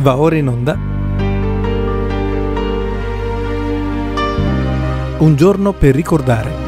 Va 0.00 0.16
ora 0.16 0.36
in 0.36 0.48
onda. 0.48 0.78
Un 5.18 5.36
giorno 5.36 5.72
per 5.74 5.94
ricordare. 5.94 6.59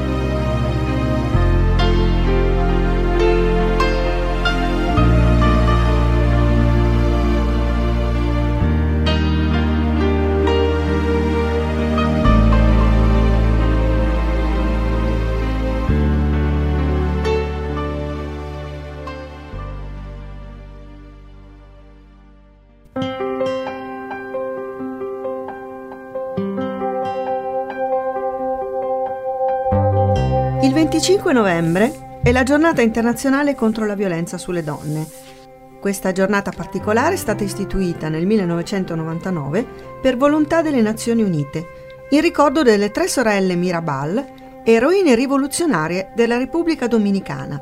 Il 30.62 30.72
25 30.72 31.32
novembre 31.32 32.20
è 32.22 32.30
la 32.30 32.44
giornata 32.44 32.83
internazionale 32.83 33.56
contro 33.56 33.84
la 33.84 33.97
violenza 33.97 34.39
sulle 34.39 34.62
donne. 34.62 35.05
Questa 35.80 36.12
giornata 36.12 36.53
particolare 36.55 37.14
è 37.14 37.16
stata 37.16 37.42
istituita 37.42 38.08
nel 38.08 38.27
1999 38.27 39.67
per 40.00 40.17
volontà 40.17 40.62
delle 40.62 40.80
Nazioni 40.80 41.25
Unite, 41.25 41.67
in 42.11 42.20
ricordo 42.20 42.62
delle 42.62 42.92
tre 42.92 43.08
sorelle 43.08 43.56
Mirabal, 43.56 44.25
eroine 44.62 45.17
rivoluzionarie 45.17 46.12
della 46.14 46.39
Repubblica 46.39 46.86
Dominicana, 46.86 47.61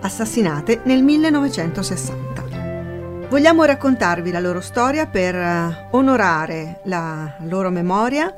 assassinate 0.00 0.80
nel 0.82 1.04
1960. 1.04 3.28
Vogliamo 3.28 3.62
raccontarvi 3.62 4.32
la 4.32 4.40
loro 4.40 4.60
storia 4.60 5.06
per 5.06 5.36
eh, 5.36 5.86
onorare 5.92 6.80
la 6.86 7.36
loro 7.42 7.70
memoria, 7.70 8.34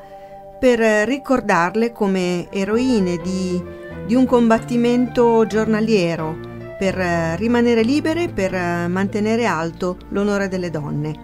per 0.59 1.09
ricordarle 1.09 1.91
come 1.91 2.49
eroine 2.51 3.17
di 3.17 3.81
di 4.07 4.15
un 4.15 4.27
combattimento 4.27 5.47
giornaliero 5.47 6.37
per 6.79 6.99
eh, 6.99 7.37
rimanere 7.37 7.83
libere, 7.83 8.29
per 8.29 8.55
eh, 8.55 8.87
mantenere 8.89 9.47
alto 9.47 9.97
l'onore 10.11 10.49
delle 10.49 10.69
donne, 10.69 11.15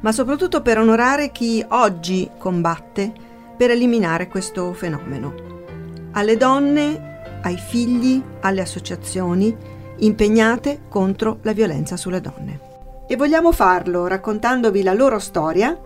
ma 0.00 0.12
soprattutto 0.12 0.62
per 0.62 0.78
onorare 0.78 1.30
chi 1.30 1.64
oggi 1.68 2.30
combatte 2.38 3.12
per 3.56 3.70
eliminare 3.70 4.28
questo 4.28 4.72
fenomeno. 4.72 5.50
Alle 6.12 6.36
donne, 6.36 7.40
ai 7.42 7.56
figli, 7.58 8.22
alle 8.40 8.62
associazioni 8.62 9.54
impegnate 9.98 10.82
contro 10.88 11.38
la 11.42 11.52
violenza 11.52 11.96
sulle 11.96 12.20
donne. 12.20 12.70
E 13.06 13.16
vogliamo 13.16 13.52
farlo 13.52 14.06
raccontandovi 14.06 14.82
la 14.82 14.94
loro 14.94 15.18
storia 15.18 15.78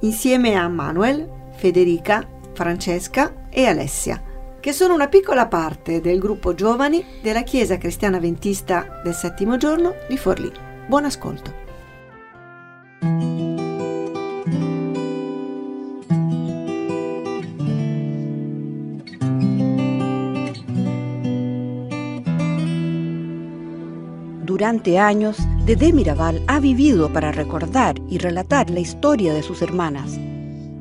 insieme 0.00 0.54
a 0.54 0.66
Manuel, 0.66 1.28
Federica, 1.56 2.26
Francesca 2.54 3.48
e 3.50 3.66
Alessia 3.66 4.28
che 4.60 4.72
sono 4.74 4.92
una 4.92 5.08
piccola 5.08 5.46
parte 5.46 6.02
del 6.02 6.18
gruppo 6.18 6.54
giovani 6.54 7.02
della 7.22 7.42
Chiesa 7.42 7.78
Cristiana 7.78 8.18
Ventista 8.18 9.00
del 9.02 9.14
Settimo 9.14 9.56
Giorno 9.56 9.94
di 10.06 10.18
Forlì. 10.18 10.52
Buon 10.86 11.06
ascolto. 11.06 11.68
Durante 24.44 24.98
años, 24.98 25.38
Dede 25.64 25.90
Mirabal 25.92 26.42
ha 26.46 26.60
vivido 26.60 27.10
para 27.10 27.32
recordar 27.32 27.96
y 28.10 28.18
relatar 28.18 28.68
la 28.68 28.80
historia 28.80 29.32
de 29.32 29.42
sus 29.42 29.62
hermanas, 29.62 30.18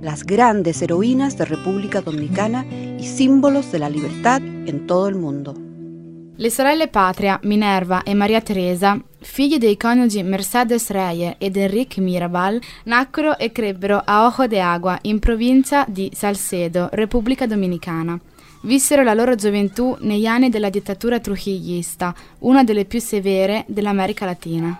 las 0.02 0.26
grandes 0.26 0.82
heroínas 0.82 1.38
de 1.38 1.46
República 1.46 2.02
Dominicana 2.02 2.66
y 3.00 3.06
símbolos 3.06 3.72
de 3.72 3.80
la 3.80 3.90
libertad 3.90 4.42
en 4.42 4.86
todo 4.86 5.08
il 5.08 5.16
mondo. 5.16 5.56
Le 6.36 6.50
sorelle 6.50 6.88
Patria, 6.88 7.40
Minerva 7.44 8.04
e 8.04 8.14
Maria 8.14 8.42
Teresa, 8.42 9.02
figlie 9.20 9.58
dei 9.58 9.78
coniugi 9.78 10.22
Mercedes 10.24 10.90
Reye 10.90 11.36
ed 11.38 11.56
Enrique 11.58 12.02
Mirabal, 12.02 12.60
nacquero 12.84 13.38
e 13.38 13.52
crebbero 13.52 14.02
a 14.04 14.26
Ojo 14.26 14.48
de 14.48 14.60
Agua, 14.60 14.98
in 15.04 15.20
provincia 15.20 15.86
di 15.88 16.12
Salcedo, 16.14 16.90
Repubblica 16.92 17.46
Dominicana. 17.46 18.20
Vissero 18.64 19.04
la 19.04 19.14
loro 19.14 19.36
gioventù 19.36 19.96
negli 20.02 20.26
anni 20.26 20.50
della 20.50 20.70
dittatura 20.70 21.20
trujillista, 21.20 22.14
una 22.40 22.64
delle 22.64 22.86
più 22.86 23.00
severe 23.00 23.64
dell'America 23.68 24.26
Latina. 24.26 24.78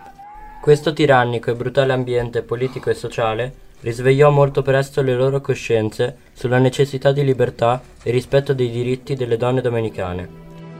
Questo 0.60 0.92
tirannico 0.92 1.50
e 1.50 1.54
brutale 1.54 1.94
ambiente 1.94 2.42
politico 2.42 2.90
e 2.90 2.94
sociale 2.94 3.54
risvegliò 3.80 4.30
molto 4.30 4.62
presto 4.62 5.02
le 5.02 5.14
loro 5.14 5.40
coscienze 5.40 6.16
sulla 6.32 6.58
necesità 6.58 7.12
di 7.12 7.24
libertà 7.24 7.80
e 8.02 8.10
rispetto 8.10 8.52
dei 8.52 8.70
diritti 8.70 9.14
delle 9.14 9.36
donne 9.36 9.60
dominicane. 9.60 10.28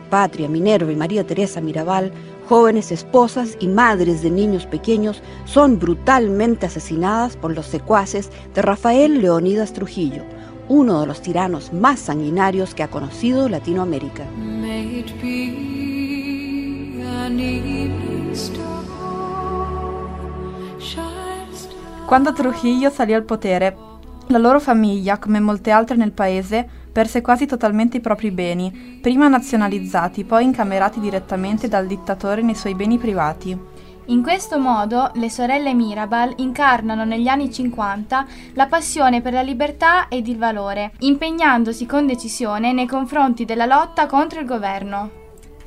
Patria, 0.09 0.49
Minerva 0.49 0.91
y 0.91 0.97
María 0.97 1.25
Teresa 1.25 1.61
Mirabal, 1.61 2.11
jóvenes 2.49 2.91
esposas 2.91 3.57
y 3.61 3.69
madres 3.69 4.23
de 4.23 4.31
niños 4.31 4.67
pequeños, 4.67 5.23
son 5.45 5.79
brutalmente 5.79 6.67
asesinadas 6.67 7.37
por 7.37 7.55
los 7.55 7.67
secuaces 7.67 8.31
de 8.55 8.63
Rafael 8.63 9.23
Leonidas 9.23 9.73
Trujillo, 9.73 10.25
uno 10.69 11.01
de 11.01 11.07
los 11.07 11.23
tiranos 11.23 11.73
más 11.73 12.01
sanguinarios 12.01 12.75
que 12.75 12.83
ha 12.83 12.89
conocido 12.89 13.49
Latinoamérica. 13.49 14.25
Quando 22.11 22.33
Trujillo 22.33 22.91
salì 22.91 23.15
al 23.15 23.23
potere, 23.23 23.77
la 24.27 24.39
loro 24.39 24.59
famiglia, 24.59 25.19
come 25.19 25.39
molte 25.39 25.71
altre 25.71 25.95
nel 25.95 26.11
paese, 26.11 26.69
perse 26.91 27.21
quasi 27.21 27.47
totalmente 27.47 27.99
i 27.99 28.01
propri 28.01 28.33
beni, 28.33 28.99
prima 29.01 29.29
nazionalizzati, 29.29 30.25
poi 30.25 30.43
incamerati 30.43 30.99
direttamente 30.99 31.69
dal 31.69 31.87
dittatore 31.87 32.43
nei 32.43 32.57
suoi 32.57 32.75
beni 32.75 32.99
privati. 32.99 33.57
In 34.07 34.25
questo 34.25 34.59
modo 34.59 35.13
le 35.15 35.31
sorelle 35.31 35.73
Mirabal 35.73 36.33
incarnano 36.39 37.05
negli 37.05 37.29
anni 37.29 37.49
50 37.49 38.27
la 38.55 38.67
passione 38.67 39.21
per 39.21 39.33
la 39.33 39.43
libertà 39.43 40.09
ed 40.09 40.27
il 40.27 40.37
valore, 40.37 40.95
impegnandosi 40.99 41.87
con 41.87 42.09
decisione 42.09 42.73
nei 42.73 42.89
confronti 42.89 43.45
della 43.45 43.67
lotta 43.67 44.07
contro 44.07 44.41
il 44.41 44.47
governo. 44.47 45.11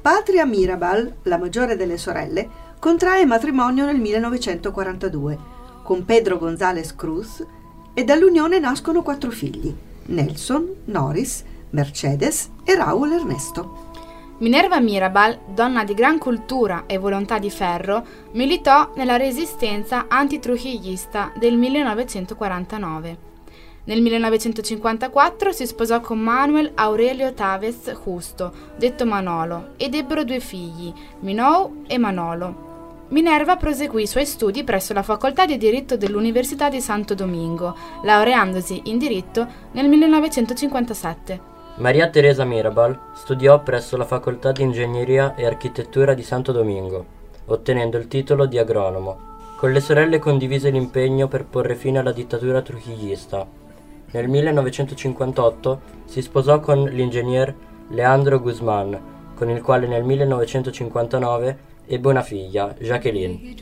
Patria 0.02 0.44
Mirabal, 0.44 1.20
la 1.24 1.38
maggiore 1.38 1.78
delle 1.78 1.98
sorelle, 1.98 2.50
contrae 2.80 3.26
matrimonio 3.26 3.86
nel 3.86 4.02
1942 4.02 5.53
con 5.84 6.06
Pedro 6.06 6.38
González 6.38 6.96
Cruz 6.96 7.46
e 7.94 8.04
dall'unione 8.04 8.58
nascono 8.60 9.04
quattro 9.04 9.30
figli, 9.30 9.74
Nelson, 10.06 10.84
Norris, 10.86 11.44
Mercedes 11.72 12.50
e 12.64 12.76
Raúl 12.76 13.12
Ernesto. 13.12 13.92
Minerva 14.40 14.80
Mirabal, 14.80 15.40
donna 15.54 15.84
di 15.84 15.94
gran 15.94 16.18
cultura 16.18 16.84
e 16.88 16.98
volontà 16.98 17.38
di 17.38 17.50
ferro, 17.50 18.06
militò 18.32 18.92
nella 18.96 19.16
resistenza 19.16 20.06
antitrujillista 20.08 21.32
del 21.38 21.56
1949. 21.56 23.32
Nel 23.86 24.02
1954 24.02 25.52
si 25.52 25.68
sposò 25.68 26.00
con 26.00 26.20
Manuel 26.20 26.72
Aurelio 26.76 27.34
Taves 27.34 27.92
Justo, 28.04 28.52
detto 28.78 29.06
Manolo, 29.06 29.74
ed 29.78 29.94
ebbero 29.94 30.24
due 30.24 30.40
figli, 30.40 30.92
Minou 31.20 31.84
e 31.88 31.98
Manolo. 31.98 32.73
Minerva 33.10 33.58
proseguì 33.58 34.04
i 34.04 34.08
suoi 34.08 34.26
studi 34.26 34.64
presso 34.64 34.94
la 34.94 35.04
facoltà 35.04 35.46
di 35.46 35.58
diritto 35.58 35.98
dell'Università 35.98 36.70
di 36.70 36.82
Santo 36.82 37.14
Domingo, 37.14 37.76
laureandosi 38.04 38.84
in 38.86 38.98
diritto 38.98 39.46
nel 39.74 39.88
1957. 39.88 41.52
Maria 41.76 42.10
Teresa 42.10 42.44
Mirabal 42.44 42.98
studiò 43.14 43.62
presso 43.62 43.98
la 43.98 44.06
facoltà 44.06 44.52
di 44.52 44.64
ingegneria 44.64 45.36
e 45.36 45.46
architettura 45.46 46.14
di 46.14 46.24
Santo 46.24 46.52
Domingo, 46.52 47.06
ottenendo 47.46 47.98
il 47.98 48.08
titolo 48.08 48.46
di 48.46 48.58
agronomo. 48.58 49.32
Con 49.58 49.72
le 49.72 49.80
sorelle 49.80 50.20
condivise 50.20 50.70
l'impegno 50.70 51.28
per 51.28 51.46
porre 51.46 51.76
fine 51.76 52.00
alla 52.00 52.12
dittatura 52.12 52.62
trujillista. 52.62 53.46
Nel 54.12 54.28
1958 54.28 55.82
si 56.06 56.22
sposò 56.22 56.60
con 56.60 56.84
l'ingegner 56.84 57.54
Leandro 57.90 58.40
Guzmán, 58.40 59.00
con 59.36 59.50
il 59.50 59.62
quale 59.62 59.88
nel 59.88 60.04
1959 60.04 61.72
ebbe 61.86 62.08
una 62.08 62.22
figlia, 62.22 62.74
Jacqueline. 62.80 63.56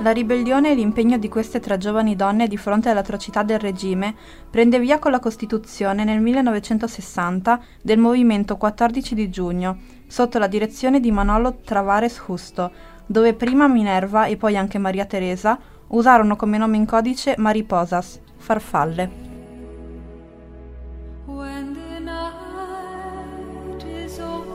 La 0.00 0.12
ribellione 0.12 0.70
e 0.70 0.74
l'impegno 0.74 1.18
di 1.18 1.28
queste 1.28 1.58
tre 1.58 1.76
giovani 1.76 2.14
donne 2.14 2.46
di 2.46 2.56
fronte 2.56 2.88
all'atrocità 2.88 3.42
del 3.42 3.58
regime 3.58 4.14
prende 4.48 4.78
via 4.78 5.00
con 5.00 5.10
la 5.10 5.18
Costituzione 5.18 6.04
nel 6.04 6.20
1960 6.20 7.60
del 7.82 7.98
movimento 7.98 8.56
14 8.56 9.14
di 9.16 9.28
giugno, 9.28 9.78
sotto 10.06 10.38
la 10.38 10.46
direzione 10.46 11.00
di 11.00 11.10
Manolo 11.10 11.58
Travares 11.64 12.22
Justo, 12.24 12.70
dove 13.06 13.34
prima 13.34 13.66
Minerva 13.66 14.26
e 14.26 14.36
poi 14.36 14.56
anche 14.56 14.78
Maria 14.78 15.04
Teresa 15.04 15.58
usarono 15.88 16.36
come 16.36 16.58
nome 16.58 16.76
in 16.76 16.86
codice 16.86 17.34
Mariposas, 17.36 18.20
farfalle. 18.36 19.27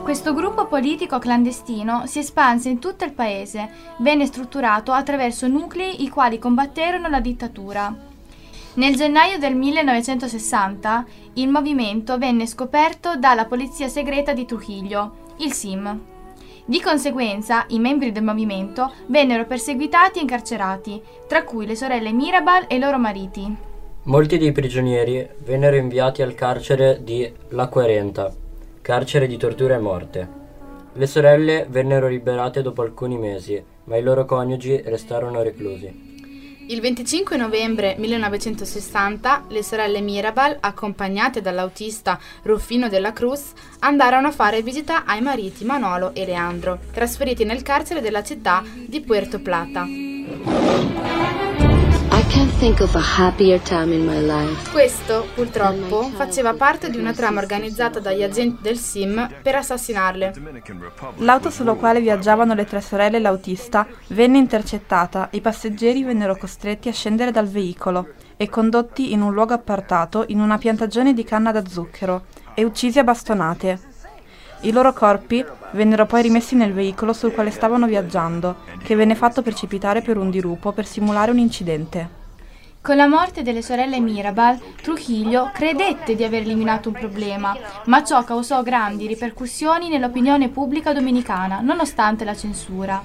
Questo 0.04 0.34
gruppo 0.34 0.66
politico 0.66 1.18
clandestino 1.18 2.02
si 2.04 2.18
espanse 2.18 2.68
in 2.68 2.78
tutto 2.78 3.06
il 3.06 3.14
paese, 3.14 3.70
venne 4.00 4.26
strutturato 4.26 4.92
attraverso 4.92 5.48
nuclei 5.48 6.04
i 6.04 6.10
quali 6.10 6.38
combatterono 6.38 7.08
la 7.08 7.20
dittatura. 7.20 7.92
Nel 8.74 8.96
gennaio 8.96 9.38
del 9.38 9.56
1960 9.56 11.06
il 11.32 11.48
movimento 11.48 12.18
venne 12.18 12.46
scoperto 12.46 13.16
dalla 13.16 13.46
polizia 13.46 13.88
segreta 13.88 14.34
di 14.34 14.44
Trujillo, 14.44 15.32
il 15.38 15.54
SIM. 15.54 15.98
Di 16.66 16.82
conseguenza, 16.82 17.64
i 17.68 17.78
membri 17.78 18.12
del 18.12 18.24
movimento 18.24 18.92
vennero 19.06 19.46
perseguitati 19.46 20.18
e 20.18 20.22
incarcerati, 20.22 21.02
tra 21.26 21.44
cui 21.44 21.64
le 21.64 21.74
sorelle 21.74 22.12
Mirabal 22.12 22.66
e 22.68 22.76
i 22.76 22.78
loro 22.78 22.98
mariti. 22.98 23.56
Molti 24.02 24.36
dei 24.36 24.52
prigionieri 24.52 25.26
vennero 25.38 25.76
inviati 25.76 26.20
al 26.20 26.34
carcere 26.34 27.02
di 27.02 27.32
La 27.48 27.68
Quarenta, 27.68 28.42
carcere 28.84 29.26
di 29.26 29.38
tortura 29.38 29.76
e 29.76 29.78
morte. 29.78 30.28
Le 30.92 31.06
sorelle 31.06 31.64
vennero 31.70 32.06
liberate 32.06 32.60
dopo 32.60 32.82
alcuni 32.82 33.16
mesi, 33.16 33.64
ma 33.84 33.96
i 33.96 34.02
loro 34.02 34.26
coniugi 34.26 34.82
restarono 34.84 35.42
reclusi. 35.42 36.12
Il 36.66 36.82
25 36.82 37.38
novembre 37.38 37.94
1960 37.96 39.46
le 39.48 39.62
sorelle 39.62 40.02
Mirabal, 40.02 40.58
accompagnate 40.60 41.40
dall'autista 41.40 42.20
Ruffino 42.42 42.90
della 42.90 43.14
Cruz, 43.14 43.52
andarono 43.78 44.26
a 44.26 44.32
fare 44.32 44.60
visita 44.60 45.06
ai 45.06 45.22
mariti 45.22 45.64
Manolo 45.64 46.14
e 46.14 46.26
Leandro, 46.26 46.78
trasferiti 46.92 47.44
nel 47.44 47.62
carcere 47.62 48.02
della 48.02 48.22
città 48.22 48.62
di 48.86 49.00
Puerto 49.00 49.40
Plata. 49.40 49.86
Questo, 54.70 55.26
purtroppo, 55.34 56.04
faceva 56.14 56.54
parte 56.54 56.88
di 56.88 56.96
una 56.96 57.12
trama 57.12 57.40
organizzata 57.40 57.98
dagli 57.98 58.22
agenti 58.22 58.62
del 58.62 58.78
SIM 58.78 59.28
per 59.42 59.56
assassinarle. 59.56 60.32
L'auto 61.16 61.50
sulla 61.50 61.74
quale 61.74 62.00
viaggiavano 62.00 62.54
le 62.54 62.64
tre 62.64 62.80
sorelle 62.80 63.16
e 63.16 63.20
l'autista 63.20 63.86
venne 64.08 64.38
intercettata 64.38 65.30
e 65.30 65.38
i 65.38 65.40
passeggeri 65.40 66.04
vennero 66.04 66.36
costretti 66.36 66.88
a 66.88 66.92
scendere 66.92 67.32
dal 67.32 67.48
veicolo 67.48 68.10
e 68.36 68.48
condotti 68.48 69.12
in 69.12 69.20
un 69.20 69.34
luogo 69.34 69.52
appartato 69.52 70.24
in 70.28 70.40
una 70.40 70.56
piantagione 70.56 71.12
di 71.12 71.24
canna 71.24 71.50
da 71.50 71.66
zucchero 71.66 72.26
e 72.54 72.64
uccisi 72.64 73.00
a 73.00 73.04
bastonate. 73.04 73.80
I 74.60 74.72
loro 74.72 74.92
corpi 74.92 75.44
vennero 75.72 76.06
poi 76.06 76.22
rimessi 76.22 76.54
nel 76.54 76.72
veicolo 76.72 77.12
sul 77.12 77.32
quale 77.32 77.50
stavano 77.50 77.86
viaggiando, 77.86 78.56
che 78.82 78.94
venne 78.94 79.16
fatto 79.16 79.42
precipitare 79.42 80.00
per 80.00 80.16
un 80.16 80.30
dirupo 80.30 80.72
per 80.72 80.86
simulare 80.86 81.32
un 81.32 81.38
incidente. 81.38 82.22
Con 82.84 82.96
la 82.96 83.06
morte 83.06 83.40
delle 83.40 83.62
sorelle 83.62 83.98
Mirabal, 83.98 84.60
Trujillo 84.82 85.50
credette 85.54 86.14
di 86.14 86.22
aver 86.22 86.42
eliminato 86.42 86.90
un 86.90 86.94
problema, 86.94 87.56
ma 87.86 88.04
ciò 88.04 88.22
causò 88.24 88.62
grandi 88.62 89.06
ripercussioni 89.06 89.88
nell'opinione 89.88 90.50
pubblica 90.50 90.92
dominicana, 90.92 91.60
nonostante 91.62 92.26
la 92.26 92.36
censura. 92.36 93.02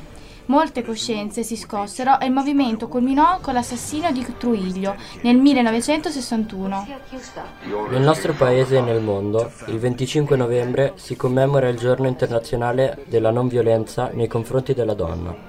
Molte 0.48 0.84
coscienze 0.84 1.44
si 1.44 1.56
scossero 1.56 2.20
e 2.20 2.26
il 2.26 2.34
movimento 2.34 2.90
culminò 2.90 3.40
con 3.40 3.54
l'assassinio 3.54 4.12
di 4.12 4.26
Trujillo 4.38 4.98
nel 5.22 5.38
1961. 5.38 6.88
Nel 7.90 8.02
nostro 8.02 8.34
paese 8.34 8.80
e 8.80 8.82
nel 8.82 9.02
mondo, 9.02 9.50
il 9.68 9.80
25 9.80 10.36
novembre 10.36 10.92
si 10.98 11.16
commemora 11.16 11.70
il 11.70 11.78
giorno 11.78 12.08
internazionale 12.08 13.06
della 13.08 13.32
non 13.32 13.48
violenza 13.48 14.10
nei 14.12 14.28
confronti 14.28 14.74
della 14.74 14.94
donna. 14.94 15.49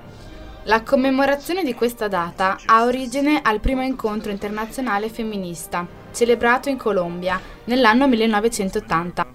La 0.70 0.84
commemorazione 0.84 1.64
di 1.64 1.74
questa 1.74 2.06
data 2.06 2.56
ha 2.64 2.84
origine 2.84 3.40
al 3.42 3.58
primo 3.58 3.82
incontro 3.82 4.30
internazionale 4.30 5.08
femminista, 5.08 5.84
celebrato 6.12 6.68
in 6.68 6.76
Colombia 6.76 7.40
nell'anno 7.64 8.06
1980. 8.06 9.26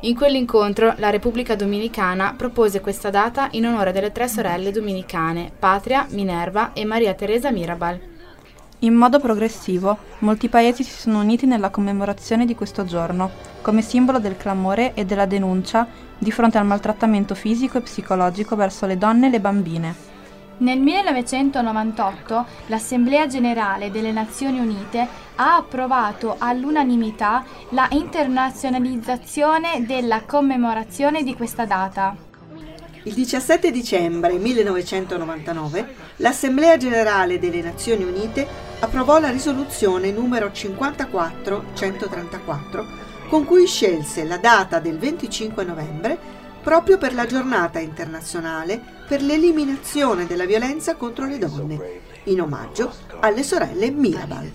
In 0.00 0.16
quell'incontro 0.16 0.94
la 0.96 1.10
Repubblica 1.10 1.54
Dominicana 1.54 2.34
propose 2.36 2.80
questa 2.80 3.08
data 3.08 3.46
in 3.52 3.66
onore 3.66 3.92
delle 3.92 4.10
tre 4.10 4.26
sorelle 4.26 4.72
dominicane, 4.72 5.52
Patria, 5.56 6.08
Minerva 6.10 6.72
e 6.72 6.84
Maria 6.84 7.14
Teresa 7.14 7.52
Mirabal. 7.52 8.00
In 8.80 8.94
modo 8.94 9.20
progressivo, 9.20 9.96
molti 10.18 10.48
paesi 10.48 10.82
si 10.82 11.02
sono 11.02 11.20
uniti 11.20 11.46
nella 11.46 11.70
commemorazione 11.70 12.44
di 12.44 12.56
questo 12.56 12.84
giorno, 12.84 13.30
come 13.62 13.82
simbolo 13.82 14.18
del 14.18 14.36
clamore 14.36 14.94
e 14.94 15.04
della 15.04 15.26
denuncia 15.26 15.86
di 16.18 16.32
fronte 16.32 16.58
al 16.58 16.66
maltrattamento 16.66 17.36
fisico 17.36 17.78
e 17.78 17.82
psicologico 17.82 18.56
verso 18.56 18.86
le 18.86 18.98
donne 18.98 19.28
e 19.28 19.30
le 19.30 19.38
bambine. 19.38 20.09
Nel 20.60 20.78
1998 20.78 22.44
l'Assemblea 22.66 23.26
generale 23.26 23.90
delle 23.90 24.12
Nazioni 24.12 24.58
Unite 24.58 25.08
ha 25.36 25.56
approvato 25.56 26.34
all'unanimità 26.36 27.42
la 27.70 27.88
internazionalizzazione 27.92 29.86
della 29.86 30.24
commemorazione 30.26 31.22
di 31.22 31.34
questa 31.34 31.64
data. 31.64 32.14
Il 33.04 33.14
17 33.14 33.70
dicembre 33.70 34.34
1999 34.34 35.94
l'Assemblea 36.16 36.76
generale 36.76 37.38
delle 37.38 37.62
Nazioni 37.62 38.04
Unite 38.04 38.46
approvò 38.80 39.18
la 39.18 39.30
risoluzione 39.30 40.10
numero 40.10 40.48
54-134 40.48 42.84
con 43.30 43.46
cui 43.46 43.66
scelse 43.66 44.24
la 44.24 44.36
data 44.36 44.78
del 44.78 44.98
25 44.98 45.64
novembre 45.64 46.39
proprio 46.62 46.98
per 46.98 47.14
la 47.14 47.26
giornata 47.26 47.78
internazionale 47.78 48.80
per 49.08 49.22
l'eliminazione 49.22 50.26
della 50.26 50.44
violenza 50.44 50.94
contro 50.94 51.26
le 51.26 51.38
donne, 51.38 52.00
in 52.24 52.40
omaggio 52.40 52.92
alle 53.20 53.42
sorelle 53.42 53.90
Mirabal. 53.90 54.50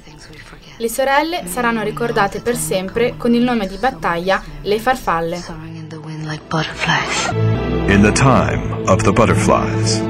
Le 0.78 0.90
sorelle 0.90 1.46
saranno 1.48 1.84
ricordate 1.84 2.42
per 2.42 2.56
sempre 2.56 3.16
con 3.18 3.34
il 3.34 3.44
nome 3.44 3.68
di 3.68 3.78
battaglia 3.78 4.42
Le 4.62 4.80
Farfalle. 4.80 5.44
In 7.88 8.02
the 8.02 8.12
time 8.12 8.84
of 8.88 9.02
the 9.04 9.12
butterflies. 9.12 10.02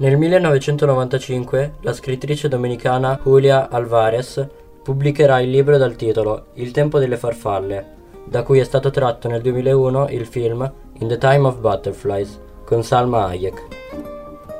Nel 0.00 0.16
1995 0.16 1.74
la 1.82 1.92
scrittrice 1.92 2.48
dominicana 2.48 3.20
Julia 3.22 3.68
Alvarez 3.68 4.48
pubblicherà 4.90 5.38
il 5.38 5.50
libro 5.50 5.78
dal 5.78 5.94
titolo 5.94 6.46
Il 6.54 6.72
tempo 6.72 6.98
delle 6.98 7.16
farfalle, 7.16 7.98
da 8.24 8.42
cui 8.42 8.58
è 8.58 8.64
stato 8.64 8.90
tratto 8.90 9.28
nel 9.28 9.40
2001 9.40 10.08
il 10.08 10.26
film 10.26 10.68
In 10.94 11.06
the 11.06 11.16
Time 11.16 11.46
of 11.46 11.60
Butterflies 11.60 12.40
con 12.64 12.82
Salma 12.82 13.26
Hayek. 13.26 13.66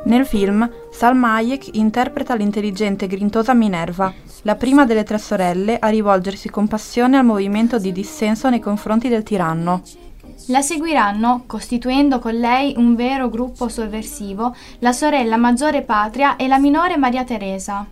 Nel 0.05 0.25
film, 0.25 0.71
Salma 0.93 1.35
Hayek 1.35 1.75
interpreta 1.75 2.37
l'intelligente 2.37 3.07
e 3.07 3.09
grintosa 3.09 3.55
Minerva, 3.55 4.15
la 4.43 4.55
prima 4.55 4.87
delle 4.87 5.03
tre 5.03 5.19
sorelle 5.19 5.81
a 5.81 5.89
rivolgersi 5.89 6.49
con 6.49 6.69
passione 6.69 7.19
al 7.19 7.25
movimento 7.25 7.81
di 7.81 7.91
dissenso 7.91 8.49
nei 8.49 8.61
confronti 8.61 9.09
del 9.09 9.25
tiranno. 9.25 9.83
La 10.47 10.63
seguiranno, 10.63 11.43
costituendo 11.47 12.21
con 12.21 12.35
lei 12.35 12.75
un 12.77 12.95
vero 12.95 13.29
gruppo 13.29 13.69
sovversivo, 13.69 14.55
la 14.79 14.93
sorella 14.93 15.37
maggiore 15.37 15.83
Patria 15.83 16.37
e 16.37 16.47
la 16.47 16.61
minore 16.61 16.97
Maria 16.97 17.25
Teresa. 17.25 17.85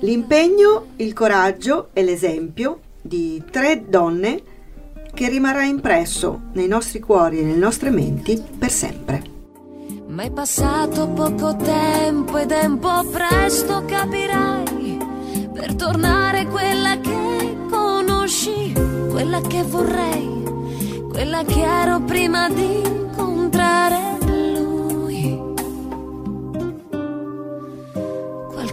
L'impegno, 0.00 0.88
il 0.96 1.12
coraggio 1.14 1.88
e 1.92 2.02
l'esempio 2.02 2.80
di 3.00 3.42
tre 3.50 3.84
donne 3.88 4.42
che 5.14 5.28
rimarrà 5.28 5.64
impresso 5.64 6.42
nei 6.52 6.68
nostri 6.68 7.00
cuori 7.00 7.38
e 7.38 7.42
nelle 7.42 7.56
nostre 7.56 7.88
menti 7.90 8.42
per 8.58 8.70
sempre. 8.70 9.22
Ma 10.08 10.24
è 10.24 10.30
passato 10.30 11.08
poco 11.08 11.56
tempo 11.56 12.36
ed 12.36 12.52
è 12.52 12.64
un 12.66 12.78
po' 12.78 13.04
presto 13.10 13.84
capirai 13.86 14.98
per 15.52 15.74
tornare 15.74 16.46
quella 16.46 17.00
che 17.00 17.56
conosci, 17.70 18.72
quella 19.10 19.40
che 19.40 19.62
vorrei, 19.62 20.42
quella 21.08 21.42
che 21.44 21.62
ero 21.62 22.00
prima 22.00 22.50
di 22.50 22.82
incontrare 22.84 24.05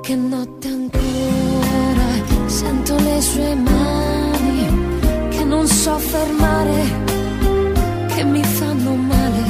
Qualche 0.06 0.22
notte 0.22 0.68
ancora 0.68 2.08
sento 2.48 2.94
le 3.00 3.22
sue 3.22 3.56
mani 3.56 4.68
che 5.30 5.46
non 5.46 5.66
so 5.66 5.98
fermare, 5.98 6.82
che 8.14 8.26
mi 8.26 8.44
fanno 8.44 8.96
male. 8.96 9.44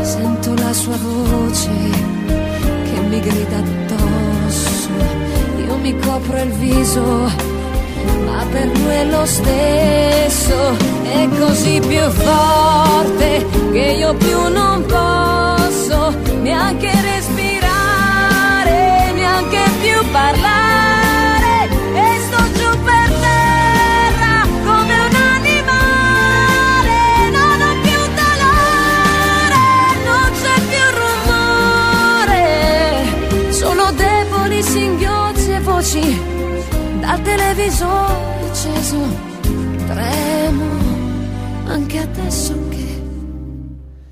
Sento 0.00 0.54
la 0.54 0.72
sua 0.72 0.96
voce 0.96 1.68
che 2.84 3.00
mi 3.00 3.20
grida 3.20 3.58
addosso. 3.58 4.88
Io 5.66 5.76
mi 5.76 5.94
copro 5.98 6.40
il 6.40 6.52
viso, 6.52 7.02
ma 8.24 8.46
per 8.50 8.66
lui 8.66 8.94
è 8.94 9.04
lo 9.04 9.26
stesso. 9.26 10.56
È 11.02 11.28
così 11.38 11.82
più 11.86 12.08
forte 12.08 13.44
che 13.72 13.94
io 13.98 14.14
più 14.14 14.48
non 14.48 14.86
posso 14.86 16.14
neanche 16.40 16.93
televisore 37.64 38.50
acceso 38.50 38.98
Tremo 39.86 40.82
anche 41.66 41.98
adesso 41.98 42.68
che 42.68 43.02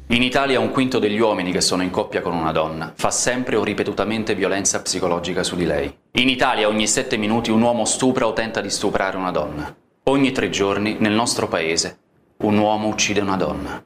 In 0.09 0.23
Italia 0.23 0.59
un 0.59 0.71
quinto 0.71 0.99
degli 0.99 1.19
uomini 1.19 1.53
che 1.53 1.61
sono 1.61 1.83
in 1.83 1.91
coppia 1.91 2.23
con 2.23 2.33
una 2.33 2.53
donna 2.53 2.93
fa 2.97 3.11
sempre 3.11 3.57
o 3.57 3.65
ripetutamente 3.65 4.35
violenza 4.35 4.81
psicologica 4.81 5.43
su 5.43 5.57
di 5.57 5.67
lei. 5.67 5.95
In 6.13 6.29
Italia 6.31 6.67
ogni 6.67 6.87
sette 6.87 7.19
minuti 7.19 7.51
un 7.51 7.61
uomo 7.61 7.85
stupra 7.85 8.27
o 8.27 8.33
tenta 8.33 8.63
di 8.63 8.71
stuprare 8.71 9.17
una 9.17 9.31
donna. 9.31 9.75
Ogni 10.05 10.33
tre 10.33 10.49
giorni 10.49 10.97
nel 10.99 11.13
nostro 11.13 11.47
paese 11.49 11.99
un 12.39 12.57
uomo 12.57 12.89
uccide 12.89 13.21
una 13.21 13.37
donna. 13.37 13.83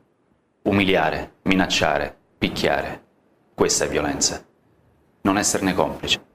Umiliare, 0.62 1.34
minacciare, 1.42 2.16
picchiare. 2.38 3.02
Questa 3.54 3.84
è 3.84 3.88
violenza. 3.88 4.44
Non 5.22 5.38
esserne 5.38 5.74
complice. 5.74 6.25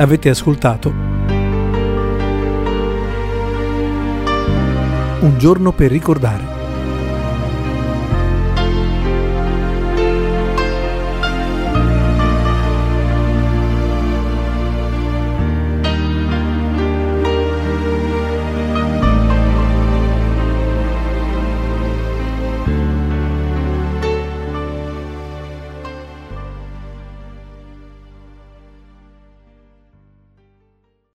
Avete 0.00 0.28
ascoltato. 0.28 0.90
Un 5.20 5.34
giorno 5.38 5.72
per 5.72 5.90
ricordare 5.90 6.57